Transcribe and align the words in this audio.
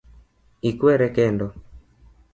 Ikwere 0.69 1.07
kendo. 1.15 1.47